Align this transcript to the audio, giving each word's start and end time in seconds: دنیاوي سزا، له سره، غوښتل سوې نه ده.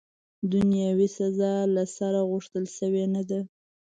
دنیاوي 0.51 1.07
سزا، 1.19 1.53
له 1.75 1.83
سره، 1.97 2.19
غوښتل 2.29 2.65
سوې 2.77 3.03
نه 3.15 3.23
ده. 3.29 3.39